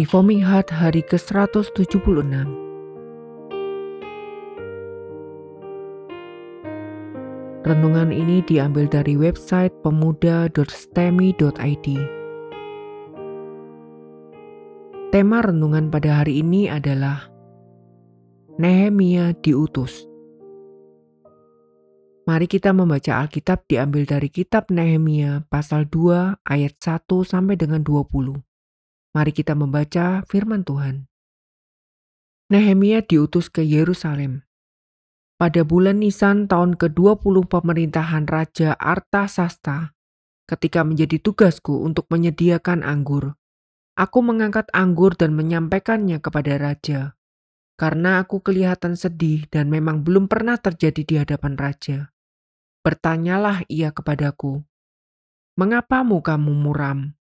Reforming 0.00 0.40
Heart 0.40 0.72
hari 0.72 1.04
ke-176. 1.04 2.08
Renungan 7.68 8.08
ini 8.08 8.40
diambil 8.48 8.88
dari 8.88 9.20
website 9.20 9.76
pemuda.stemi.id 9.84 11.86
Tema 15.12 15.38
renungan 15.44 15.92
pada 15.92 16.24
hari 16.24 16.40
ini 16.40 16.72
adalah 16.72 17.28
Nehemia 18.56 19.36
diutus. 19.44 20.08
Mari 22.24 22.48
kita 22.48 22.72
membaca 22.72 23.20
Alkitab 23.20 23.68
diambil 23.68 24.08
dari 24.08 24.32
kitab 24.32 24.72
Nehemia 24.72 25.44
pasal 25.52 25.84
2 25.92 26.40
ayat 26.48 26.72
1 26.80 27.04
sampai 27.04 27.60
dengan 27.60 27.84
20. 27.84 28.48
Mari 29.10 29.34
kita 29.34 29.58
membaca 29.58 30.22
firman 30.30 30.62
Tuhan. 30.62 31.10
Nehemia 32.46 33.02
diutus 33.02 33.50
ke 33.50 33.58
Yerusalem. 33.58 34.46
Pada 35.34 35.66
bulan 35.66 35.98
Nisan 35.98 36.46
tahun 36.46 36.78
ke-20 36.78 37.50
pemerintahan 37.50 38.30
Raja 38.30 38.78
Artasasta, 38.78 39.98
ketika 40.46 40.86
menjadi 40.86 41.18
tugasku 41.18 41.82
untuk 41.82 42.06
menyediakan 42.06 42.86
anggur, 42.86 43.34
aku 43.98 44.18
mengangkat 44.22 44.70
anggur 44.70 45.18
dan 45.18 45.34
menyampaikannya 45.34 46.22
kepada 46.22 46.54
raja. 46.62 47.18
Karena 47.74 48.22
aku 48.22 48.38
kelihatan 48.38 48.94
sedih 48.94 49.50
dan 49.50 49.74
memang 49.74 50.06
belum 50.06 50.30
pernah 50.30 50.54
terjadi 50.54 51.02
di 51.02 51.14
hadapan 51.18 51.58
raja. 51.58 52.14
Bertanyalah 52.86 53.66
ia 53.66 53.90
kepadaku, 53.90 54.62
"Mengapa 55.58 56.06
mukamu 56.06 56.54
muram? 56.54 57.19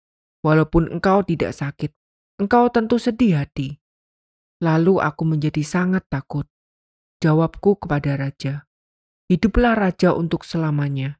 Walaupun 0.42 0.90
engkau 0.98 1.22
tidak 1.22 1.54
sakit, 1.54 1.94
engkau 2.42 2.68
tentu 2.68 2.98
sedih 2.98 3.42
hati." 3.42 3.78
Lalu 4.62 5.02
aku 5.02 5.22
menjadi 5.26 5.62
sangat 5.62 6.06
takut. 6.06 6.46
Jawabku 7.22 7.78
kepada 7.78 8.18
raja, 8.18 8.66
"Hiduplah 9.30 9.78
raja 9.78 10.14
untuk 10.14 10.42
selamanya. 10.42 11.18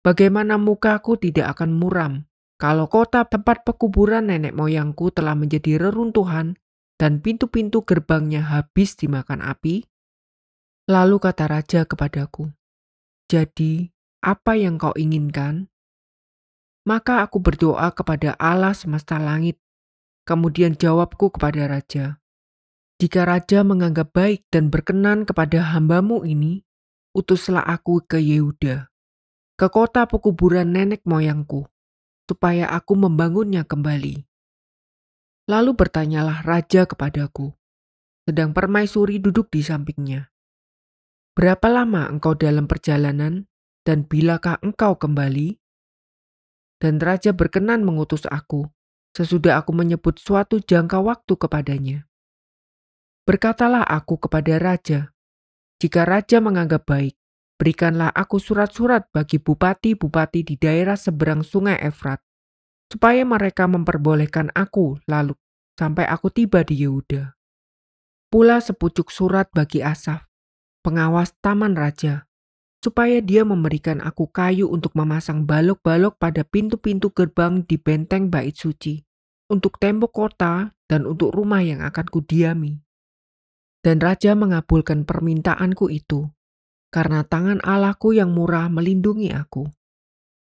Bagaimana 0.00 0.56
mukaku 0.56 1.20
tidak 1.20 1.58
akan 1.58 1.76
muram 1.76 2.12
kalau 2.56 2.88
kota 2.88 3.26
tempat 3.28 3.66
pekuburan 3.68 4.32
nenek 4.32 4.56
moyangku 4.56 5.12
telah 5.12 5.36
menjadi 5.36 5.76
reruntuhan 5.76 6.56
dan 6.96 7.20
pintu-pintu 7.20 7.82
gerbangnya 7.82 8.46
habis 8.46 8.94
dimakan 8.94 9.42
api?" 9.42 9.86
Lalu 10.90 11.16
kata 11.22 11.46
raja 11.46 11.86
kepadaku, 11.86 12.50
jadi, 13.30 13.94
apa 14.26 14.58
yang 14.58 14.74
kau 14.74 14.90
inginkan? 14.98 15.70
Maka 16.88 17.20
aku 17.20 17.44
berdoa 17.44 17.92
kepada 17.92 18.32
Allah 18.40 18.72
semesta 18.72 19.20
langit. 19.20 19.60
Kemudian 20.24 20.72
jawabku 20.78 21.28
kepada 21.28 21.68
raja, 21.68 22.20
"Jika 22.96 23.28
raja 23.28 23.60
menganggap 23.60 24.16
baik 24.16 24.48
dan 24.48 24.72
berkenan 24.72 25.28
kepada 25.28 25.60
hambamu 25.76 26.24
ini, 26.24 26.64
utuslah 27.12 27.64
aku 27.64 28.00
ke 28.04 28.16
Yehuda, 28.16 28.88
ke 29.60 29.66
kota 29.68 30.08
pekuburan 30.08 30.72
nenek 30.72 31.04
moyangku, 31.04 31.68
supaya 32.24 32.72
aku 32.72 32.96
membangunnya 32.96 33.68
kembali." 33.68 34.24
Lalu 35.50 35.70
bertanyalah 35.76 36.46
raja 36.46 36.88
kepadaku, 36.88 37.52
sedang 38.24 38.56
permaisuri 38.56 39.20
duduk 39.20 39.52
di 39.52 39.60
sampingnya. 39.60 40.32
Berapa 41.36 41.68
lama 41.68 42.08
engkau 42.08 42.32
dalam 42.32 42.64
perjalanan, 42.64 43.44
dan 43.84 44.08
bilakah 44.08 44.56
engkau 44.64 44.96
kembali? 44.96 45.59
Dan 46.80 46.96
raja 46.96 47.36
berkenan 47.36 47.84
mengutus 47.84 48.24
aku, 48.24 48.64
sesudah 49.12 49.60
aku 49.60 49.76
menyebut 49.76 50.16
suatu 50.16 50.64
jangka 50.64 51.04
waktu 51.04 51.36
kepadanya. 51.36 51.98
Berkatalah 53.28 53.84
aku 53.84 54.16
kepada 54.16 54.56
raja, 54.56 55.12
jika 55.76 56.08
raja 56.08 56.40
menganggap 56.40 56.88
baik, 56.88 57.20
berikanlah 57.60 58.08
aku 58.08 58.40
surat-surat 58.40 59.12
bagi 59.12 59.36
bupati-bupati 59.36 60.40
di 60.40 60.54
daerah 60.56 60.96
seberang 60.96 61.44
sungai 61.44 61.76
Efrat, 61.84 62.24
supaya 62.88 63.28
mereka 63.28 63.68
memperbolehkan 63.68 64.48
aku 64.56 64.96
lalu 65.04 65.36
sampai 65.76 66.08
aku 66.08 66.32
tiba 66.32 66.64
di 66.64 66.80
Yehuda. 66.80 67.36
Pula 68.32 68.56
sepucuk 68.64 69.12
surat 69.12 69.52
bagi 69.52 69.84
Asaf, 69.84 70.24
pengawas 70.80 71.36
taman 71.44 71.76
raja, 71.76 72.29
supaya 72.80 73.20
dia 73.20 73.44
memberikan 73.44 74.00
aku 74.00 74.32
kayu 74.32 74.64
untuk 74.66 74.96
memasang 74.96 75.44
balok-balok 75.44 76.16
pada 76.16 76.42
pintu-pintu 76.48 77.12
gerbang 77.12 77.60
di 77.68 77.76
benteng 77.76 78.32
bait 78.32 78.56
suci, 78.56 79.04
untuk 79.52 79.76
tembok 79.76 80.12
kota 80.12 80.72
dan 80.88 81.04
untuk 81.04 81.36
rumah 81.36 81.60
yang 81.60 81.84
akan 81.84 82.06
kudiami. 82.08 82.80
Dan 83.84 84.00
raja 84.00 84.32
mengabulkan 84.32 85.04
permintaanku 85.04 85.92
itu, 85.92 86.28
karena 86.88 87.24
tangan 87.24 87.60
Allahku 87.64 88.16
yang 88.16 88.32
murah 88.32 88.72
melindungi 88.72 89.32
aku. 89.32 89.68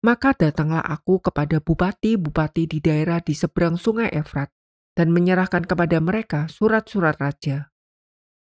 Maka 0.00 0.32
datanglah 0.32 0.80
aku 0.80 1.20
kepada 1.20 1.60
bupati-bupati 1.60 2.64
di 2.64 2.78
daerah 2.80 3.20
di 3.20 3.36
seberang 3.36 3.76
sungai 3.76 4.08
Efrat, 4.12 4.48
dan 4.96 5.12
menyerahkan 5.12 5.64
kepada 5.64 6.00
mereka 6.00 6.48
surat-surat 6.48 7.16
raja. 7.20 7.72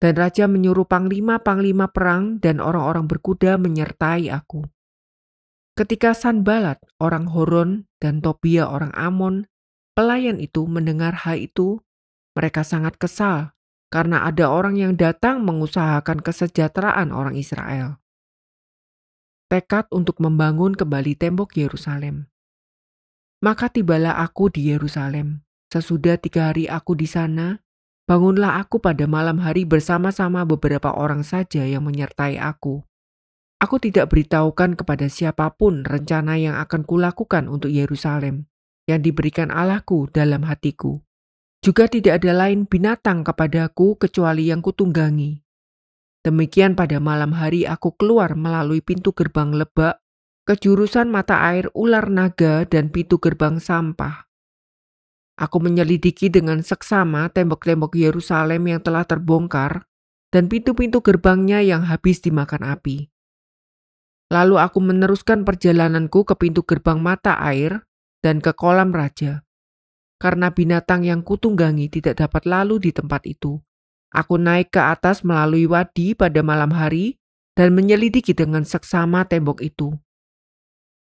Dan 0.02 0.18
raja 0.18 0.50
menyuruh 0.50 0.90
panglima-panglima 0.90 1.94
perang 1.94 2.42
dan 2.42 2.58
orang-orang 2.58 3.06
berkuda 3.06 3.62
menyertai 3.62 4.34
aku. 4.34 4.66
Ketika 5.78 6.18
Sanbalat, 6.18 6.82
orang 6.98 7.30
Horon, 7.30 7.86
dan 8.02 8.18
Tobia, 8.20 8.66
orang 8.66 8.92
Amon, 8.98 9.46
pelayan 9.94 10.42
itu 10.42 10.66
mendengar 10.66 11.14
hal 11.22 11.38
itu, 11.38 11.86
mereka 12.34 12.66
sangat 12.66 12.98
kesal 12.98 13.54
karena 13.92 14.24
ada 14.24 14.48
orang 14.48 14.80
yang 14.80 14.96
datang 14.96 15.44
mengusahakan 15.44 16.24
kesejahteraan 16.24 17.12
orang 17.12 17.36
Israel. 17.36 18.00
Tekad 19.52 19.92
untuk 19.92 20.24
membangun 20.24 20.74
kembali 20.74 21.20
tembok 21.20 21.60
Yerusalem. 21.60 22.32
Maka 23.44 23.68
tibalah 23.68 24.24
aku 24.24 24.48
di 24.48 24.72
Yerusalem. 24.72 25.44
Sesudah 25.68 26.16
tiga 26.16 26.52
hari 26.52 26.72
aku 26.72 26.96
di 26.96 27.04
sana, 27.04 27.60
Bangunlah 28.12 28.60
aku 28.60 28.84
pada 28.84 29.08
malam 29.08 29.40
hari 29.40 29.64
bersama-sama 29.64 30.44
beberapa 30.44 30.92
orang 30.92 31.24
saja 31.24 31.64
yang 31.64 31.88
menyertai 31.88 32.36
aku. 32.44 32.84
Aku 33.64 33.80
tidak 33.80 34.12
beritahukan 34.12 34.76
kepada 34.76 35.08
siapa 35.08 35.48
pun 35.56 35.88
rencana 35.88 36.36
yang 36.36 36.60
akan 36.60 36.84
kulakukan 36.84 37.48
untuk 37.48 37.72
Yerusalem, 37.72 38.52
yang 38.84 39.00
diberikan 39.00 39.48
Allahku 39.48 40.12
dalam 40.12 40.44
hatiku. 40.44 41.00
Juga 41.64 41.88
tidak 41.88 42.20
ada 42.20 42.36
lain 42.36 42.68
binatang 42.68 43.24
kepadaku 43.24 43.96
kecuali 43.96 44.52
yang 44.52 44.60
kutunggangi. 44.60 45.40
Demikian 46.28 46.76
pada 46.76 47.00
malam 47.00 47.32
hari 47.32 47.64
aku 47.64 47.96
keluar 47.96 48.36
melalui 48.36 48.84
pintu 48.84 49.16
gerbang 49.16 49.56
lebak 49.56 50.04
ke 50.44 50.60
jurusan 50.60 51.08
mata 51.08 51.48
air 51.48 51.72
ular 51.72 52.12
naga 52.12 52.68
dan 52.68 52.92
pintu 52.92 53.24
gerbang 53.24 53.56
sampah. 53.56 54.31
Aku 55.40 55.64
menyelidiki 55.64 56.28
dengan 56.28 56.60
seksama 56.62 57.32
tembok-tembok 57.32 57.96
Yerusalem 57.96 58.68
yang 58.68 58.82
telah 58.84 59.08
terbongkar 59.08 59.88
dan 60.32 60.48
pintu-pintu 60.48 61.04
gerbangnya 61.04 61.60
yang 61.60 61.84
habis 61.88 62.24
dimakan 62.24 62.64
api. 62.64 63.12
Lalu 64.32 64.56
aku 64.64 64.80
meneruskan 64.80 65.44
perjalananku 65.44 66.24
ke 66.24 66.40
pintu 66.40 66.64
gerbang 66.64 67.04
mata 67.04 67.36
air 67.44 67.84
dan 68.24 68.40
ke 68.40 68.56
kolam 68.56 68.96
raja. 68.96 69.44
Karena 70.22 70.54
binatang 70.54 71.04
yang 71.04 71.20
kutunggangi 71.20 71.92
tidak 71.92 72.22
dapat 72.22 72.48
lalu 72.48 72.80
di 72.80 72.92
tempat 72.96 73.28
itu, 73.28 73.60
aku 74.14 74.40
naik 74.40 74.72
ke 74.72 74.80
atas 74.80 75.26
melalui 75.28 75.68
wadi 75.68 76.16
pada 76.16 76.40
malam 76.46 76.72
hari 76.72 77.20
dan 77.58 77.76
menyelidiki 77.76 78.32
dengan 78.32 78.64
seksama 78.64 79.28
tembok 79.28 79.60
itu. 79.60 79.98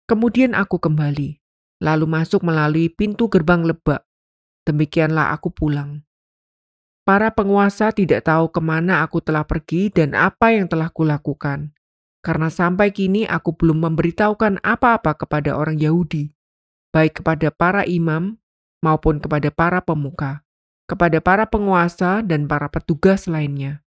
Kemudian 0.07 0.55
aku 0.55 0.79
kembali, 0.79 1.41
lalu 1.83 2.05
masuk 2.07 2.45
melalui 2.45 2.87
pintu 2.87 3.27
gerbang 3.27 3.65
lebak 3.67 4.08
Demikianlah 4.67 5.35
aku 5.35 5.51
pulang. 5.53 6.03
Para 7.07 7.33
penguasa 7.33 7.89
tidak 7.89 8.29
tahu 8.29 8.53
ke 8.53 8.61
mana 8.61 9.01
aku 9.01 9.17
telah 9.17 9.41
pergi 9.41 9.89
dan 9.89 10.13
apa 10.13 10.53
yang 10.53 10.69
telah 10.69 10.93
kulakukan, 10.93 11.73
karena 12.21 12.53
sampai 12.53 12.93
kini 12.93 13.25
aku 13.25 13.57
belum 13.57 13.81
memberitahukan 13.81 14.61
apa-apa 14.61 15.17
kepada 15.17 15.57
orang 15.57 15.81
Yahudi, 15.81 16.29
baik 16.93 17.23
kepada 17.23 17.49
para 17.49 17.81
imam 17.89 18.37
maupun 18.85 19.17
kepada 19.17 19.49
para 19.49 19.81
pemuka, 19.81 20.45
kepada 20.85 21.17
para 21.17 21.49
penguasa 21.49 22.21
dan 22.21 22.45
para 22.45 22.69
petugas 22.69 23.25
lainnya. 23.25 23.81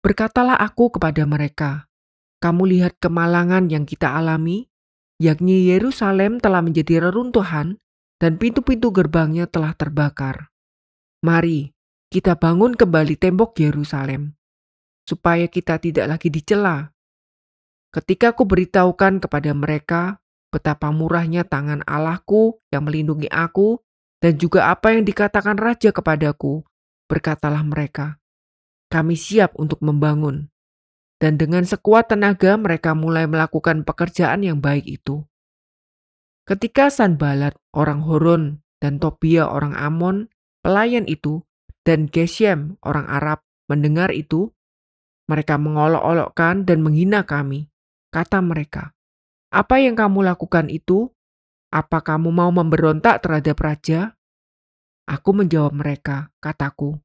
Berkatalah 0.00 0.56
aku 0.56 0.94
kepada 0.94 1.26
mereka, 1.28 1.92
"Kamu 2.40 2.64
lihat 2.72 2.96
kemalangan 3.02 3.68
yang 3.68 3.84
kita 3.84 4.16
alami, 4.16 4.70
yakni 5.20 5.68
Yerusalem 5.68 6.38
telah 6.38 6.62
menjadi 6.62 7.10
reruntuhan 7.10 7.82
dan 8.18 8.36
pintu-pintu 8.36 8.90
gerbangnya 8.90 9.46
telah 9.46 9.74
terbakar. 9.74 10.50
Mari 11.22 11.74
kita 12.10 12.38
bangun 12.38 12.74
kembali 12.74 13.14
tembok 13.18 13.58
Yerusalem, 13.58 14.34
supaya 15.06 15.46
kita 15.46 15.78
tidak 15.78 16.06
lagi 16.06 16.28
dicela. 16.28 16.90
Ketika 17.94 18.36
aku 18.36 18.44
beritahukan 18.44 19.24
kepada 19.24 19.50
mereka 19.56 20.02
betapa 20.48 20.92
murahnya 20.92 21.44
tangan 21.44 21.84
Allahku 21.84 22.60
yang 22.72 22.88
melindungi 22.88 23.28
aku 23.28 23.80
dan 24.20 24.36
juga 24.36 24.72
apa 24.72 24.92
yang 24.96 25.04
dikatakan 25.04 25.56
raja 25.56 25.92
kepadaku, 25.92 26.64
berkatalah 27.08 27.64
mereka, 27.64 28.18
kami 28.88 29.14
siap 29.14 29.56
untuk 29.56 29.80
membangun. 29.84 30.48
Dan 31.18 31.34
dengan 31.34 31.66
sekuat 31.66 32.14
tenaga 32.14 32.54
mereka 32.54 32.94
mulai 32.94 33.26
melakukan 33.26 33.82
pekerjaan 33.82 34.46
yang 34.46 34.62
baik 34.62 34.86
itu. 34.86 35.26
Ketika 36.48 36.88
Sanbalat, 36.88 37.52
orang 37.76 38.00
Horon, 38.08 38.64
dan 38.80 38.96
Tobia, 38.96 39.52
orang 39.52 39.76
Amon, 39.76 40.32
pelayan 40.64 41.04
itu, 41.04 41.44
dan 41.84 42.08
Geshem, 42.08 42.80
orang 42.80 43.04
Arab, 43.04 43.44
mendengar 43.68 44.08
itu, 44.16 44.48
mereka 45.28 45.60
mengolok-olokkan 45.60 46.64
dan 46.64 46.80
menghina 46.80 47.28
kami. 47.28 47.68
Kata 48.08 48.40
mereka, 48.40 48.96
apa 49.52 49.76
yang 49.76 49.92
kamu 49.92 50.24
lakukan 50.24 50.72
itu? 50.72 51.12
Apa 51.68 52.00
kamu 52.00 52.32
mau 52.32 52.48
memberontak 52.48 53.20
terhadap 53.20 53.60
raja? 53.60 54.16
Aku 55.04 55.36
menjawab 55.36 55.76
mereka, 55.76 56.32
kataku, 56.40 56.96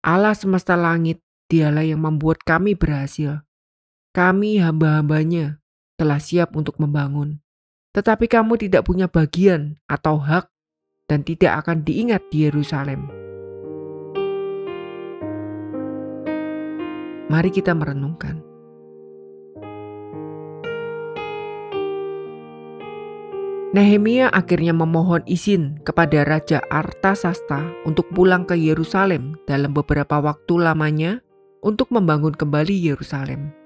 Allah 0.00 0.32
semesta 0.32 0.80
langit, 0.80 1.20
dialah 1.52 1.84
yang 1.84 2.00
membuat 2.00 2.40
kami 2.40 2.72
berhasil. 2.72 3.44
Kami 4.16 4.64
hamba-hambanya 4.64 5.60
telah 6.00 6.16
siap 6.16 6.56
untuk 6.56 6.80
membangun. 6.80 7.41
Tetapi 7.92 8.24
kamu 8.24 8.56
tidak 8.56 8.88
punya 8.88 9.04
bagian 9.04 9.76
atau 9.84 10.16
hak 10.16 10.48
dan 11.12 11.20
tidak 11.28 11.60
akan 11.60 11.84
diingat 11.84 12.24
di 12.32 12.48
Yerusalem. 12.48 13.04
Mari 17.28 17.52
kita 17.52 17.76
merenungkan. 17.76 18.40
Nehemia 23.72 24.28
akhirnya 24.28 24.76
memohon 24.76 25.24
izin 25.24 25.80
kepada 25.80 26.28
Raja 26.28 26.60
Artasasta 26.68 27.72
untuk 27.88 28.04
pulang 28.12 28.44
ke 28.44 28.52
Yerusalem 28.52 29.36
dalam 29.48 29.72
beberapa 29.72 30.20
waktu 30.20 30.60
lamanya 30.60 31.24
untuk 31.64 31.88
membangun 31.88 32.36
kembali 32.36 32.72
Yerusalem. 32.72 33.61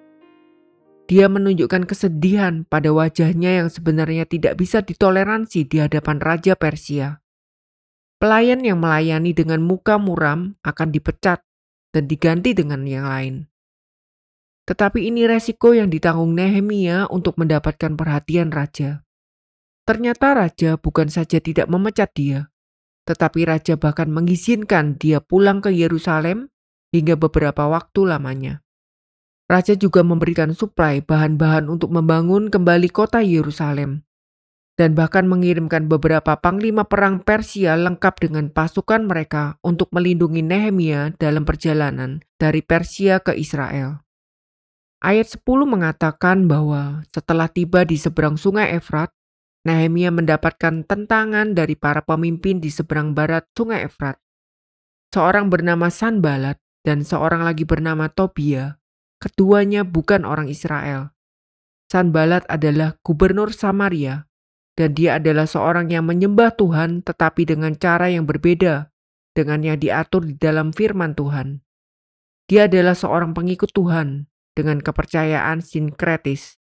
Dia 1.06 1.30
menunjukkan 1.30 1.86
kesedihan 1.86 2.66
pada 2.66 2.90
wajahnya 2.90 3.62
yang 3.62 3.68
sebenarnya 3.70 4.26
tidak 4.26 4.58
bisa 4.58 4.82
ditoleransi 4.82 5.62
di 5.62 5.78
hadapan 5.78 6.18
Raja 6.18 6.58
Persia. 6.58 7.22
Pelayan 8.18 8.66
yang 8.66 8.82
melayani 8.82 9.30
dengan 9.30 9.62
muka 9.62 10.02
muram 10.02 10.58
akan 10.66 10.88
dipecat 10.90 11.46
dan 11.94 12.10
diganti 12.10 12.58
dengan 12.58 12.82
yang 12.82 13.06
lain. 13.06 13.46
Tetapi 14.66 15.06
ini 15.06 15.30
resiko 15.30 15.70
yang 15.78 15.94
ditanggung 15.94 16.34
Nehemia 16.34 17.06
untuk 17.06 17.38
mendapatkan 17.38 17.94
perhatian 17.94 18.50
raja. 18.50 19.06
Ternyata 19.86 20.34
raja 20.34 20.74
bukan 20.74 21.06
saja 21.06 21.38
tidak 21.38 21.70
memecat 21.70 22.10
dia, 22.18 22.50
tetapi 23.06 23.46
raja 23.46 23.78
bahkan 23.78 24.10
mengizinkan 24.10 24.98
dia 24.98 25.22
pulang 25.22 25.62
ke 25.62 25.70
Yerusalem 25.70 26.50
hingga 26.90 27.14
beberapa 27.14 27.70
waktu 27.70 28.10
lamanya. 28.10 28.65
Raja 29.46 29.78
juga 29.78 30.02
memberikan 30.02 30.50
suplai 30.52 30.98
bahan-bahan 31.02 31.70
untuk 31.70 31.94
membangun 31.94 32.50
kembali 32.50 32.90
kota 32.90 33.22
Yerusalem 33.22 34.06
dan 34.76 34.92
bahkan 34.92 35.24
mengirimkan 35.24 35.88
beberapa 35.88 36.36
panglima 36.36 36.84
perang 36.84 37.24
Persia 37.24 37.74
lengkap 37.80 38.14
dengan 38.20 38.52
pasukan 38.52 39.08
mereka 39.08 39.56
untuk 39.64 39.88
melindungi 39.90 40.44
Nehemia 40.44 41.16
dalam 41.16 41.48
perjalanan 41.48 42.20
dari 42.36 42.60
Persia 42.60 43.18
ke 43.24 43.32
Israel. 43.32 44.04
Ayat 45.00 45.32
10 45.32 45.46
mengatakan 45.64 46.44
bahwa 46.44 47.04
setelah 47.08 47.48
tiba 47.48 47.88
di 47.88 47.96
seberang 47.96 48.36
sungai 48.36 48.76
Efrat, 48.76 49.12
Nehemia 49.64 50.12
mendapatkan 50.14 50.86
tentangan 50.86 51.56
dari 51.56 51.74
para 51.74 52.04
pemimpin 52.04 52.62
di 52.62 52.70
seberang 52.70 53.16
barat 53.16 53.48
Sungai 53.50 53.82
Efrat. 53.82 54.20
Seorang 55.10 55.50
bernama 55.50 55.90
Sanbalat 55.90 56.60
dan 56.86 57.02
seorang 57.02 57.42
lagi 57.42 57.66
bernama 57.66 58.06
Tobia. 58.06 58.78
Keduanya 59.22 59.82
bukan 59.82 60.28
orang 60.28 60.50
Israel. 60.52 61.16
Sanbalat 61.88 62.44
adalah 62.50 62.98
gubernur 63.00 63.54
Samaria 63.54 64.26
dan 64.76 64.92
dia 64.92 65.16
adalah 65.16 65.48
seorang 65.48 65.88
yang 65.88 66.04
menyembah 66.04 66.52
Tuhan 66.58 67.00
tetapi 67.06 67.48
dengan 67.48 67.72
cara 67.78 68.12
yang 68.12 68.28
berbeda 68.28 68.92
dengan 69.32 69.62
yang 69.64 69.78
diatur 69.80 70.26
di 70.26 70.36
dalam 70.36 70.74
firman 70.74 71.16
Tuhan. 71.16 71.62
Dia 72.46 72.68
adalah 72.68 72.94
seorang 72.94 73.32
pengikut 73.32 73.72
Tuhan 73.72 74.28
dengan 74.52 74.82
kepercayaan 74.82 75.62
sinkretis. 75.64 76.58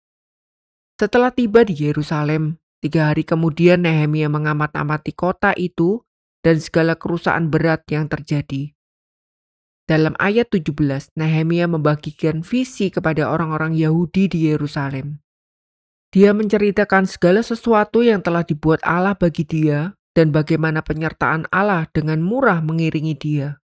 Setelah 0.99 1.33
tiba 1.33 1.65
di 1.65 1.73
Yerusalem, 1.73 2.63
Tiga 2.83 3.07
hari 3.07 3.23
kemudian 3.23 3.87
Nehemia 3.87 4.27
mengamat-amati 4.27 5.15
kota 5.15 5.55
itu 5.55 6.03
dan 6.43 6.59
segala 6.59 6.99
kerusakan 6.99 7.47
berat 7.47 7.87
yang 7.87 8.11
terjadi. 8.11 8.75
Dalam 9.83 10.15
ayat 10.15 10.47
17, 10.47 11.11
Nehemia 11.19 11.67
membagikan 11.67 12.39
visi 12.39 12.87
kepada 12.87 13.27
orang-orang 13.27 13.75
Yahudi 13.75 14.31
di 14.31 14.47
Yerusalem. 14.47 15.19
Dia 16.15 16.31
menceritakan 16.31 17.03
segala 17.03 17.43
sesuatu 17.43 17.99
yang 17.99 18.23
telah 18.23 18.47
dibuat 18.47 18.79
Allah 18.87 19.11
bagi 19.11 19.43
dia 19.43 19.91
dan 20.15 20.31
bagaimana 20.31 20.79
penyertaan 20.79 21.51
Allah 21.51 21.83
dengan 21.91 22.23
murah 22.23 22.63
mengiringi 22.63 23.15
dia. 23.19 23.59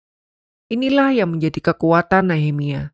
Inilah 0.67 1.15
yang 1.15 1.39
menjadi 1.39 1.71
kekuatan 1.71 2.35
Nehemia. 2.35 2.91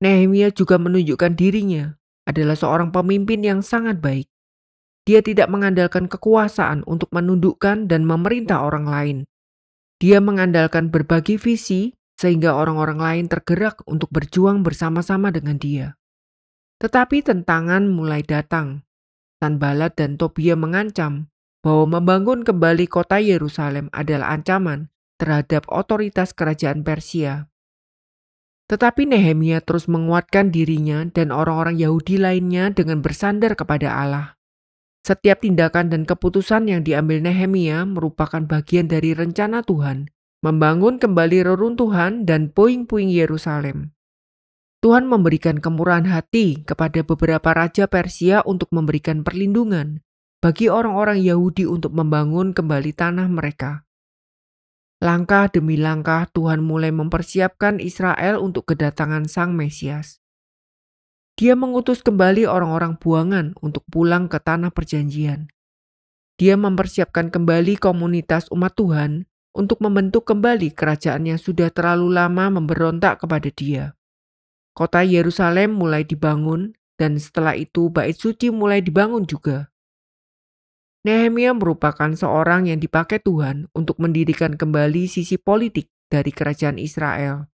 Nehemia 0.00 0.48
juga 0.48 0.80
menunjukkan 0.80 1.36
dirinya 1.36 1.92
adalah 2.24 2.56
seorang 2.56 2.88
pemimpin 2.88 3.44
yang 3.44 3.60
sangat 3.60 4.00
baik. 4.00 4.32
Dia 5.04 5.20
tidak 5.20 5.52
mengandalkan 5.52 6.08
kekuasaan 6.08 6.88
untuk 6.88 7.12
menundukkan 7.12 7.84
dan 7.84 8.08
memerintah 8.08 8.64
orang 8.64 8.86
lain. 8.88 9.18
Dia 10.00 10.24
mengandalkan 10.24 10.88
berbagi 10.88 11.36
visi 11.36 11.92
sehingga 12.22 12.54
orang-orang 12.54 13.02
lain 13.02 13.26
tergerak 13.26 13.82
untuk 13.90 14.06
berjuang 14.14 14.62
bersama-sama 14.62 15.34
dengan 15.34 15.58
dia. 15.58 15.98
Tetapi 16.78 17.26
tentangan 17.26 17.90
mulai 17.90 18.22
datang. 18.22 18.86
Sanbalat 19.42 19.98
dan 19.98 20.14
Tobia 20.14 20.54
mengancam 20.54 21.26
bahwa 21.66 21.98
membangun 21.98 22.46
kembali 22.46 22.86
kota 22.86 23.18
Yerusalem 23.18 23.90
adalah 23.90 24.38
ancaman 24.38 24.86
terhadap 25.18 25.66
otoritas 25.66 26.30
kerajaan 26.30 26.86
Persia. 26.86 27.50
Tetapi 28.70 29.02
Nehemia 29.10 29.58
terus 29.58 29.90
menguatkan 29.90 30.54
dirinya 30.54 31.02
dan 31.10 31.34
orang-orang 31.34 31.74
Yahudi 31.74 32.22
lainnya 32.22 32.70
dengan 32.70 33.02
bersandar 33.02 33.58
kepada 33.58 33.98
Allah. 33.98 34.38
Setiap 35.02 35.42
tindakan 35.42 35.90
dan 35.90 36.06
keputusan 36.06 36.70
yang 36.70 36.86
diambil 36.86 37.18
Nehemia 37.18 37.82
merupakan 37.82 38.46
bagian 38.46 38.86
dari 38.86 39.10
rencana 39.10 39.66
Tuhan 39.66 40.06
membangun 40.42 40.98
kembali 40.98 41.46
reruntuhan 41.46 42.26
dan 42.26 42.50
puing-puing 42.50 43.06
Yerusalem. 43.06 43.94
Tuhan 44.82 45.06
memberikan 45.06 45.62
kemurahan 45.62 46.10
hati 46.10 46.66
kepada 46.66 47.06
beberapa 47.06 47.54
raja 47.54 47.86
Persia 47.86 48.42
untuk 48.42 48.74
memberikan 48.74 49.22
perlindungan 49.22 50.02
bagi 50.42 50.66
orang-orang 50.66 51.22
Yahudi 51.22 51.70
untuk 51.70 51.94
membangun 51.94 52.50
kembali 52.50 52.90
tanah 52.90 53.30
mereka. 53.30 53.86
Langkah 54.98 55.46
demi 55.46 55.78
langkah 55.78 56.26
Tuhan 56.34 56.58
mulai 56.58 56.90
mempersiapkan 56.90 57.78
Israel 57.78 58.42
untuk 58.42 58.66
kedatangan 58.66 59.30
Sang 59.30 59.54
Mesias. 59.54 60.18
Dia 61.38 61.54
mengutus 61.54 62.02
kembali 62.02 62.50
orang-orang 62.50 62.98
buangan 62.98 63.54
untuk 63.62 63.86
pulang 63.86 64.26
ke 64.26 64.42
tanah 64.42 64.74
perjanjian. 64.74 65.46
Dia 66.34 66.58
mempersiapkan 66.58 67.30
kembali 67.30 67.78
komunitas 67.78 68.50
umat 68.50 68.74
Tuhan 68.74 69.30
untuk 69.52 69.84
membentuk 69.84 70.24
kembali 70.28 70.72
kerajaan 70.72 71.28
yang 71.28 71.40
sudah 71.40 71.68
terlalu 71.68 72.12
lama 72.12 72.48
memberontak 72.60 73.20
kepada 73.20 73.48
Dia. 73.52 73.96
Kota 74.72 75.04
Yerusalem 75.04 75.76
mulai 75.76 76.08
dibangun, 76.08 76.72
dan 76.96 77.20
setelah 77.20 77.52
itu 77.52 77.92
bait 77.92 78.16
suci 78.16 78.48
mulai 78.48 78.80
dibangun 78.80 79.28
juga. 79.28 79.68
Nehemia 81.02 81.52
merupakan 81.52 82.14
seorang 82.14 82.70
yang 82.70 82.78
dipakai 82.78 83.18
Tuhan 83.18 83.66
untuk 83.74 83.98
mendirikan 83.98 84.54
kembali 84.54 85.10
sisi 85.10 85.34
politik 85.34 85.90
dari 86.06 86.30
kerajaan 86.30 86.78
Israel. 86.78 87.50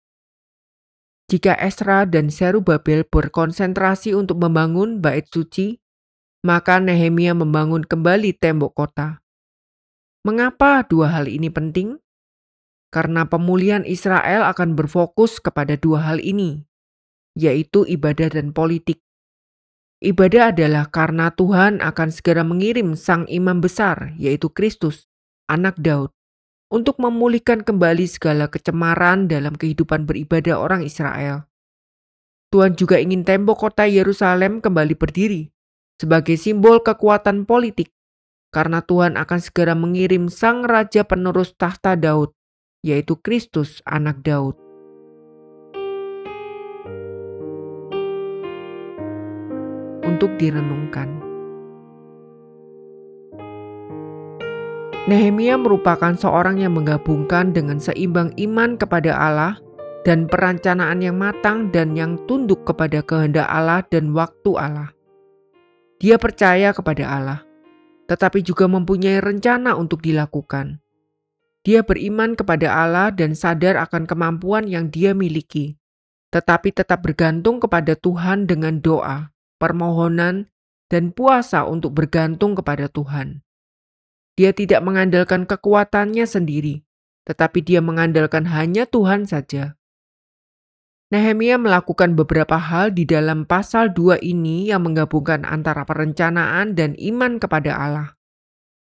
Jika 1.27 1.55
Esra 1.59 2.07
dan 2.07 2.31
Serubabel 2.31 3.03
berkonsentrasi 3.07 4.15
untuk 4.15 4.39
membangun 4.39 4.99
bait 4.99 5.27
suci, 5.27 5.79
maka 6.43 6.79
Nehemia 6.79 7.35
membangun 7.35 7.83
kembali 7.83 8.35
tembok 8.35 8.71
kota. 8.75 9.23
Mengapa 10.27 10.84
dua 10.84 11.07
hal 11.15 11.31
ini 11.31 11.48
penting? 11.48 12.03
Karena 12.91 13.24
pemulihan 13.31 13.88
Israel 13.88 14.43
akan 14.51 14.75
berfokus 14.75 15.39
kepada 15.39 15.79
dua 15.79 16.03
hal 16.03 16.19
ini, 16.19 16.67
yaitu 17.31 17.88
ibadah 17.88 18.36
dan 18.36 18.51
politik. 18.51 19.00
Ibadah 20.03 20.51
adalah 20.51 20.91
karena 20.91 21.31
Tuhan 21.31 21.79
akan 21.79 22.10
segera 22.12 22.43
mengirim 22.43 23.00
sang 23.00 23.24
imam 23.31 23.63
besar, 23.63 24.12
yaitu 24.19 24.51
Kristus, 24.51 25.07
anak 25.48 25.79
Daud, 25.79 26.12
untuk 26.67 27.00
memulihkan 27.00 27.63
kembali 27.63 28.03
segala 28.12 28.51
kecemaran 28.51 29.31
dalam 29.31 29.55
kehidupan 29.55 30.03
beribadah 30.03 30.60
orang 30.60 30.84
Israel. 30.84 31.48
Tuhan 32.51 32.75
juga 32.75 33.00
ingin 33.00 33.24
tembok 33.24 33.72
kota 33.72 33.88
Yerusalem 33.88 34.60
kembali 34.60 35.00
berdiri 35.00 35.55
sebagai 35.96 36.36
simbol 36.36 36.84
kekuatan 36.84 37.48
politik, 37.48 37.96
karena 38.57 38.81
Tuhan 38.81 39.21
akan 39.21 39.37
segera 39.37 39.77
mengirim 39.77 40.33
sang 40.33 40.65
raja 40.65 41.05
penerus 41.05 41.53
tahta 41.53 41.93
Daud, 41.93 42.33
yaitu 42.81 43.13
Kristus, 43.21 43.85
anak 43.85 44.25
Daud. 44.25 44.57
Untuk 50.01 50.33
direnungkan. 50.41 51.21
Nehemia 55.05 55.61
merupakan 55.61 56.17
seorang 56.17 56.57
yang 56.57 56.73
menggabungkan 56.73 57.53
dengan 57.53 57.77
seimbang 57.77 58.33
iman 58.41 58.73
kepada 58.73 59.13
Allah 59.13 59.61
dan 60.01 60.25
perencanaan 60.25 61.05
yang 61.05 61.21
matang 61.21 61.69
dan 61.69 61.93
yang 61.93 62.17
tunduk 62.25 62.65
kepada 62.65 63.05
kehendak 63.05 63.45
Allah 63.45 63.85
dan 63.93 64.17
waktu 64.17 64.51
Allah. 64.57 64.89
Dia 66.01 66.17
percaya 66.17 66.73
kepada 66.73 67.05
Allah, 67.05 67.46
tetapi 68.07 68.41
juga 68.41 68.65
mempunyai 68.65 69.21
rencana 69.21 69.75
untuk 69.75 70.01
dilakukan. 70.01 70.79
Dia 71.67 71.83
beriman 71.83 72.33
kepada 72.33 72.71
Allah 72.71 73.11
dan 73.11 73.35
sadar 73.35 73.75
akan 73.75 74.07
kemampuan 74.07 74.65
yang 74.65 74.87
dia 74.87 75.11
miliki, 75.11 75.75
tetapi 76.31 76.71
tetap 76.71 77.03
bergantung 77.03 77.59
kepada 77.59 77.93
Tuhan 77.93 78.47
dengan 78.47 78.79
doa, 78.79 79.35
permohonan, 79.59 80.47
dan 80.87 81.11
puasa 81.11 81.67
untuk 81.67 81.95
bergantung 81.95 82.55
kepada 82.55 82.87
Tuhan. 82.87 83.43
Dia 84.39 84.55
tidak 84.55 84.83
mengandalkan 84.85 85.43
kekuatannya 85.43 86.23
sendiri, 86.23 86.87
tetapi 87.27 87.59
dia 87.63 87.83
mengandalkan 87.83 88.47
hanya 88.47 88.87
Tuhan 88.87 89.27
saja. 89.27 89.76
Nehemia 91.07 91.55
melakukan 91.55 92.19
beberapa 92.19 92.59
hal 92.59 92.91
di 92.91 93.07
dalam 93.07 93.47
pasal 93.47 93.95
2 93.95 94.19
ini 94.19 94.67
yang 94.67 94.83
menggabungkan 94.83 95.47
antara 95.47 95.87
perencanaan 95.87 96.75
dan 96.75 96.99
iman 96.99 97.39
kepada 97.39 97.79
Allah. 97.79 98.19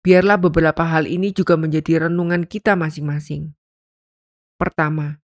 Biarlah 0.02 0.34
beberapa 0.34 0.82
hal 0.82 1.06
ini 1.06 1.30
juga 1.30 1.54
menjadi 1.54 2.10
renungan 2.10 2.42
kita 2.50 2.74
masing-masing. 2.74 3.54
Pertama, 4.58 5.22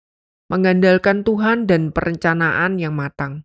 mengandalkan 0.54 1.26
Tuhan 1.26 1.66
dan 1.66 1.90
perencanaan 1.90 2.78
yang 2.78 2.94
matang. 2.94 3.42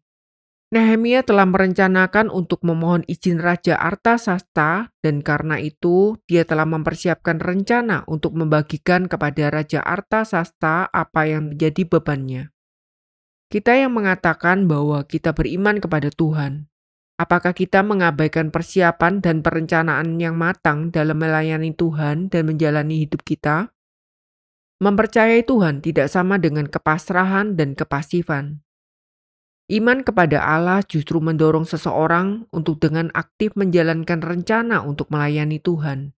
Nehemia 0.69 1.25
telah 1.25 1.49
merencanakan 1.49 2.29
untuk 2.29 2.61
memohon 2.61 3.01
izin 3.09 3.41
Raja 3.41 3.81
Artasasta 3.81 4.93
dan 5.01 5.25
karena 5.25 5.57
itu 5.57 6.21
dia 6.29 6.45
telah 6.45 6.69
mempersiapkan 6.69 7.41
rencana 7.41 8.05
untuk 8.05 8.37
membagikan 8.37 9.09
kepada 9.09 9.49
Raja 9.49 9.81
Artasasta 9.81 10.93
apa 10.93 11.25
yang 11.25 11.57
menjadi 11.57 11.89
bebannya. 11.89 12.53
Kita 13.49 13.73
yang 13.73 13.97
mengatakan 13.97 14.69
bahwa 14.69 15.09
kita 15.09 15.33
beriman 15.33 15.81
kepada 15.81 16.13
Tuhan, 16.13 16.69
apakah 17.17 17.57
kita 17.57 17.81
mengabaikan 17.81 18.53
persiapan 18.53 19.25
dan 19.25 19.41
perencanaan 19.41 20.21
yang 20.21 20.37
matang 20.37 20.93
dalam 20.93 21.17
melayani 21.17 21.73
Tuhan 21.73 22.29
dan 22.29 22.45
menjalani 22.45 23.09
hidup 23.09 23.25
kita? 23.25 23.73
Mempercayai 24.85 25.49
Tuhan 25.49 25.81
tidak 25.81 26.13
sama 26.13 26.37
dengan 26.37 26.69
kepasrahan 26.69 27.57
dan 27.57 27.73
kepasifan. 27.73 28.61
Iman 29.73 30.05
kepada 30.05 30.45
Allah 30.45 30.85
justru 30.85 31.17
mendorong 31.17 31.65
seseorang 31.65 32.45
untuk 32.53 32.85
dengan 32.85 33.09
aktif 33.17 33.57
menjalankan 33.57 34.21
rencana 34.21 34.85
untuk 34.85 35.09
melayani 35.09 35.57
Tuhan. 35.57 36.13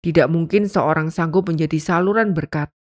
Tidak 0.00 0.32
mungkin 0.32 0.64
seorang 0.64 1.12
sanggup 1.12 1.52
menjadi 1.52 1.76
saluran 1.76 2.32
berkat 2.32 2.72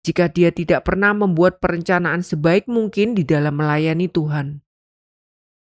jika 0.00 0.32
dia 0.32 0.48
tidak 0.50 0.88
pernah 0.88 1.12
membuat 1.12 1.60
perencanaan 1.60 2.24
sebaik 2.24 2.66
mungkin 2.66 3.12
di 3.12 3.24
dalam 3.24 3.56
melayani 3.56 4.08
Tuhan. 4.08 4.64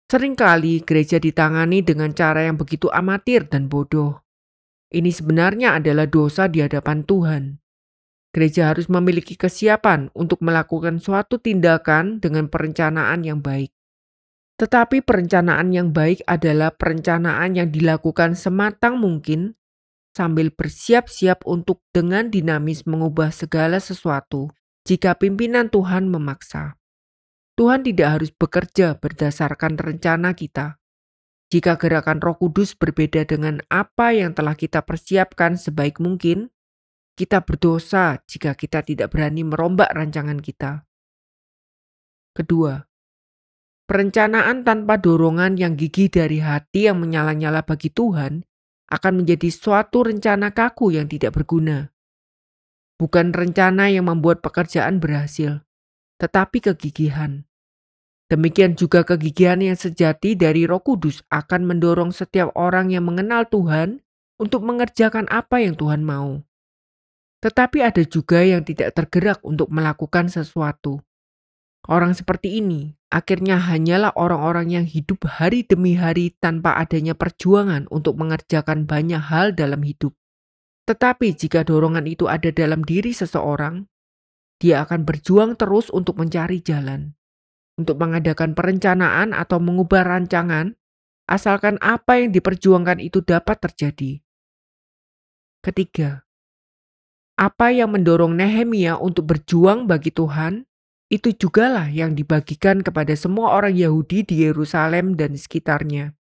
Seringkali 0.07 0.88
gereja 0.88 1.19
ditangani 1.19 1.84
dengan 1.84 2.15
cara 2.15 2.48
yang 2.48 2.55
begitu 2.55 2.88
amatir 2.91 3.48
dan 3.48 3.67
bodoh. 3.67 4.24
Ini 4.88 5.12
sebenarnya 5.12 5.75
adalah 5.75 6.07
dosa 6.07 6.48
di 6.48 6.63
hadapan 6.63 7.03
Tuhan. 7.03 7.43
Gereja 8.31 8.72
harus 8.72 8.88
memiliki 8.88 9.36
kesiapan 9.36 10.07
untuk 10.15 10.39
melakukan 10.39 11.03
suatu 11.03 11.43
tindakan 11.43 12.24
dengan 12.24 12.48
perencanaan 12.48 13.27
yang 13.27 13.43
baik. 13.43 13.75
Tetapi 14.57 15.03
perencanaan 15.03 15.75
yang 15.75 15.91
baik 15.91 16.24
adalah 16.24 16.72
perencanaan 16.72 17.60
yang 17.60 17.69
dilakukan 17.69 18.39
sematang 18.39 18.98
mungkin 18.98 19.60
sambil 20.18 20.50
bersiap-siap 20.50 21.46
untuk 21.46 21.86
dengan 21.94 22.34
dinamis 22.34 22.90
mengubah 22.90 23.30
segala 23.30 23.78
sesuatu 23.78 24.50
jika 24.82 25.14
pimpinan 25.14 25.70
Tuhan 25.70 26.10
memaksa. 26.10 26.82
Tuhan 27.54 27.86
tidak 27.86 28.18
harus 28.18 28.32
bekerja 28.34 28.98
berdasarkan 28.98 29.78
rencana 29.78 30.34
kita. 30.34 30.82
Jika 31.54 31.78
gerakan 31.78 32.18
Roh 32.18 32.36
Kudus 32.42 32.74
berbeda 32.74 33.30
dengan 33.30 33.62
apa 33.70 34.12
yang 34.12 34.34
telah 34.34 34.58
kita 34.58 34.82
persiapkan 34.84 35.56
sebaik 35.56 36.02
mungkin, 36.02 36.50
kita 37.18 37.46
berdosa 37.46 38.22
jika 38.26 38.54
kita 38.58 38.86
tidak 38.86 39.14
berani 39.14 39.42
merombak 39.42 39.90
rancangan 39.90 40.38
kita. 40.38 40.86
Kedua, 42.38 42.78
perencanaan 43.90 44.62
tanpa 44.62 45.02
dorongan 45.02 45.58
yang 45.58 45.74
gigih 45.74 46.14
dari 46.14 46.38
hati 46.44 46.92
yang 46.92 47.02
menyala-nyala 47.02 47.66
bagi 47.66 47.90
Tuhan 47.90 48.46
akan 48.88 49.24
menjadi 49.24 49.51
suatu 49.51 50.08
rencana 50.08 50.56
kaku 50.56 50.96
yang 50.96 51.08
tidak 51.12 51.36
berguna. 51.36 51.91
Bukan 52.98 53.36
rencana 53.36 53.91
yang 53.94 54.10
membuat 54.10 54.41
pekerjaan 54.41 54.98
berhasil, 54.98 55.62
tetapi 56.17 56.63
kegigihan. 56.63 57.46
Demikian 58.27 58.75
juga 58.75 59.08
kegigihan 59.08 59.63
yang 59.63 59.79
sejati 59.79 60.36
dari 60.36 60.67
Roh 60.67 60.84
Kudus 60.84 61.24
akan 61.32 61.63
mendorong 61.63 62.12
setiap 62.12 62.51
orang 62.60 62.91
yang 62.91 63.08
mengenal 63.08 63.48
Tuhan 63.48 64.03
untuk 64.36 64.67
mengerjakan 64.67 65.32
apa 65.32 65.63
yang 65.63 65.79
Tuhan 65.79 66.03
mau. 66.03 66.44
Tetapi 67.39 67.86
ada 67.86 68.03
juga 68.03 68.44
yang 68.44 68.67
tidak 68.67 68.98
tergerak 68.98 69.39
untuk 69.48 69.72
melakukan 69.72 70.27
sesuatu. 70.27 71.00
Orang 71.88 72.12
seperti 72.12 72.60
ini 72.60 73.00
akhirnya 73.08 73.63
hanyalah 73.63 74.12
orang-orang 74.20 74.75
yang 74.75 74.86
hidup 74.86 75.24
hari 75.24 75.63
demi 75.63 75.96
hari 75.96 76.36
tanpa 76.36 76.75
adanya 76.75 77.15
perjuangan 77.15 77.88
untuk 77.88 78.20
mengerjakan 78.20 78.84
banyak 78.84 79.24
hal 79.24 79.56
dalam 79.56 79.79
hidup. 79.88 80.12
Tetapi 80.84 81.32
jika 81.36 81.63
dorongan 81.63 82.03
itu 82.08 82.27
ada 82.27 82.51
dalam 82.51 82.84
diri 82.84 83.15
seseorang, 83.15 83.88
dia 84.60 84.84
akan 84.84 85.08
berjuang 85.08 85.56
terus 85.56 85.88
untuk 85.88 86.20
mencari 86.20 86.60
jalan, 86.60 87.15
untuk 87.79 88.00
mengadakan 88.03 88.51
perencanaan 88.51 89.32
atau 89.32 89.60
mengubah 89.63 90.03
rancangan, 90.03 90.75
asalkan 91.27 91.79
apa 91.79 92.20
yang 92.20 92.36
diperjuangkan 92.36 93.00
itu 93.00 93.24
dapat 93.24 93.63
terjadi. 93.63 94.20
Ketiga, 95.63 96.27
apa 97.39 97.72
yang 97.72 97.96
mendorong 97.96 98.36
Nehemia 98.36 98.96
untuk 99.00 99.32
berjuang 99.32 99.86
bagi 99.86 100.12
Tuhan, 100.12 100.67
itu 101.08 101.32
jugalah 101.32 101.88
yang 101.88 102.16
dibagikan 102.16 102.84
kepada 102.84 103.16
semua 103.16 103.56
orang 103.56 103.76
Yahudi 103.76 104.28
di 104.28 104.44
Yerusalem 104.44 105.16
dan 105.16 105.40
sekitarnya. 105.40 106.16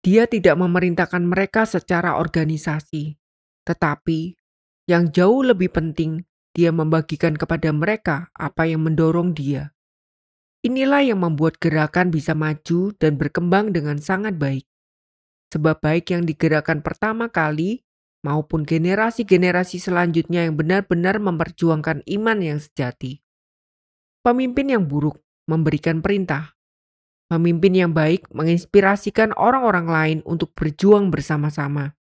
Dia 0.00 0.24
tidak 0.24 0.56
memerintahkan 0.56 1.20
mereka 1.20 1.68
secara 1.68 2.16
organisasi, 2.16 3.20
tetapi 3.68 4.32
yang 4.88 5.12
jauh 5.12 5.44
lebih 5.44 5.68
penting, 5.68 6.24
dia 6.56 6.72
membagikan 6.72 7.36
kepada 7.36 7.68
mereka 7.70 8.32
apa 8.32 8.64
yang 8.64 8.82
mendorong 8.88 9.36
dia. 9.36 9.76
Inilah 10.64 11.04
yang 11.04 11.20
membuat 11.20 11.60
gerakan 11.60 12.08
bisa 12.08 12.32
maju 12.32 12.96
dan 12.96 13.20
berkembang 13.20 13.76
dengan 13.76 14.00
sangat 14.00 14.40
baik. 14.40 14.64
Sebab 15.52 15.84
baik 15.84 16.16
yang 16.16 16.24
digerakkan 16.24 16.80
pertama 16.80 17.28
kali 17.28 17.84
maupun 18.24 18.64
generasi-generasi 18.64 19.80
selanjutnya 19.80 20.48
yang 20.48 20.56
benar-benar 20.56 21.16
memperjuangkan 21.20 22.04
iman 22.04 22.38
yang 22.40 22.60
sejati. 22.60 23.24
Pemimpin 24.20 24.68
yang 24.68 24.84
buruk 24.84 25.16
memberikan 25.48 26.04
perintah. 26.04 26.52
Pemimpin 27.32 27.72
yang 27.72 27.96
baik 27.96 28.28
menginspirasikan 28.36 29.32
orang-orang 29.32 29.88
lain 29.88 30.18
untuk 30.28 30.52
berjuang 30.52 31.08
bersama-sama. 31.08 31.96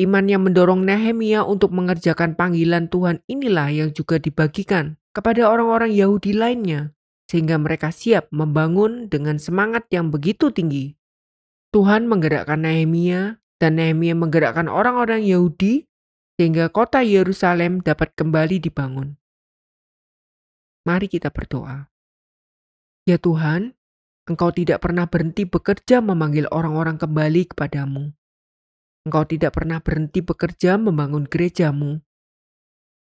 Iman 0.00 0.24
yang 0.24 0.48
mendorong 0.48 0.88
Nehemia 0.88 1.44
untuk 1.44 1.68
mengerjakan 1.76 2.32
panggilan 2.32 2.88
Tuhan 2.88 3.20
inilah 3.28 3.68
yang 3.68 3.92
juga 3.92 4.16
dibagikan 4.16 4.96
kepada 5.12 5.52
orang-orang 5.52 5.92
Yahudi 5.92 6.32
lainnya, 6.32 6.96
sehingga 7.28 7.60
mereka 7.60 7.92
siap 7.92 8.32
membangun 8.32 9.12
dengan 9.12 9.36
semangat 9.36 9.84
yang 9.92 10.08
begitu 10.08 10.48
tinggi. 10.48 10.96
Tuhan 11.76 12.08
menggerakkan 12.08 12.64
Nehemia 12.64 13.36
dan 13.60 13.76
Nehemia 13.76 14.16
menggerakkan 14.16 14.64
orang-orang 14.64 15.28
Yahudi 15.28 15.84
sehingga 16.40 16.72
kota 16.72 17.04
Yerusalem 17.04 17.84
dapat 17.84 18.16
kembali 18.16 18.64
dibangun. 18.64 19.20
Mari 20.82 21.06
kita 21.06 21.30
berdoa. 21.30 21.86
Ya 23.06 23.18
Tuhan, 23.18 23.74
Engkau 24.22 24.54
tidak 24.54 24.86
pernah 24.86 25.10
berhenti 25.10 25.42
bekerja 25.42 25.98
memanggil 25.98 26.46
orang-orang 26.54 26.94
kembali 26.94 27.50
kepadamu. 27.50 28.14
Engkau 29.02 29.26
tidak 29.26 29.58
pernah 29.58 29.82
berhenti 29.82 30.22
bekerja 30.22 30.78
membangun 30.78 31.26
gerejamu. 31.26 31.98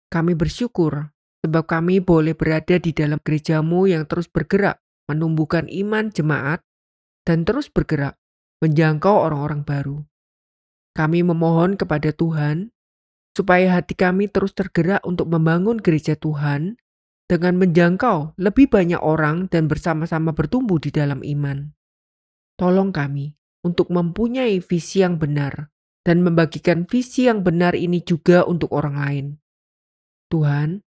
Kami 0.08 0.32
bersyukur 0.32 1.12
sebab 1.44 1.68
kami 1.68 2.00
boleh 2.00 2.32
berada 2.32 2.80
di 2.80 2.96
dalam 2.96 3.20
gerejamu 3.20 3.84
yang 3.84 4.08
terus 4.08 4.32
bergerak 4.32 4.80
menumbuhkan 5.12 5.68
iman 5.68 6.08
jemaat 6.08 6.64
dan 7.28 7.44
terus 7.44 7.68
bergerak 7.68 8.16
menjangkau 8.64 9.12
orang-orang 9.12 9.60
baru. 9.60 10.00
Kami 10.96 11.20
memohon 11.20 11.76
kepada 11.76 12.16
Tuhan 12.16 12.72
supaya 13.36 13.76
hati 13.76 13.92
kami 13.92 14.32
terus 14.32 14.56
tergerak 14.56 15.04
untuk 15.04 15.28
membangun 15.28 15.76
gereja 15.76 16.16
Tuhan 16.16 16.79
dengan 17.30 17.62
menjangkau 17.62 18.34
lebih 18.42 18.66
banyak 18.66 18.98
orang 18.98 19.46
dan 19.46 19.70
bersama-sama 19.70 20.34
bertumbuh 20.34 20.82
di 20.82 20.90
dalam 20.90 21.22
iman. 21.22 21.70
Tolong 22.58 22.90
kami 22.90 23.38
untuk 23.62 23.86
mempunyai 23.94 24.58
visi 24.58 25.06
yang 25.06 25.22
benar 25.22 25.70
dan 26.02 26.26
membagikan 26.26 26.90
visi 26.90 27.30
yang 27.30 27.46
benar 27.46 27.78
ini 27.78 28.02
juga 28.02 28.42
untuk 28.42 28.74
orang 28.74 28.96
lain. 28.98 29.26
Tuhan, 30.26 30.82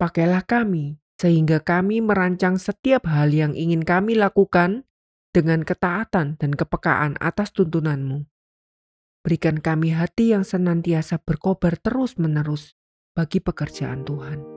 pakailah 0.00 0.48
kami 0.48 0.96
sehingga 1.20 1.60
kami 1.60 2.00
merancang 2.00 2.56
setiap 2.56 3.04
hal 3.04 3.28
yang 3.36 3.52
ingin 3.52 3.84
kami 3.84 4.16
lakukan 4.16 4.88
dengan 5.36 5.68
ketaatan 5.68 6.40
dan 6.40 6.50
kepekaan 6.56 7.20
atas 7.20 7.52
tuntunanmu. 7.52 8.24
Berikan 9.20 9.60
kami 9.60 9.92
hati 9.92 10.32
yang 10.32 10.48
senantiasa 10.48 11.20
berkobar 11.20 11.76
terus-menerus 11.80 12.72
bagi 13.16 13.40
pekerjaan 13.40 14.04
Tuhan. 14.04 14.53